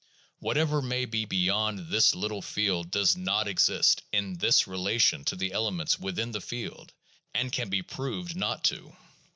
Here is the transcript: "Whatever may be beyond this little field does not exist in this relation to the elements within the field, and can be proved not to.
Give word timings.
"Whatever 0.39 0.81
may 0.81 1.05
be 1.05 1.25
beyond 1.25 1.89
this 1.91 2.15
little 2.15 2.41
field 2.41 2.89
does 2.89 3.15
not 3.15 3.47
exist 3.47 4.01
in 4.11 4.33
this 4.39 4.65
relation 4.65 5.23
to 5.25 5.35
the 5.35 5.51
elements 5.53 5.99
within 5.99 6.31
the 6.31 6.41
field, 6.41 6.91
and 7.35 7.51
can 7.51 7.69
be 7.69 7.83
proved 7.83 8.35
not 8.35 8.63
to. 8.63 8.95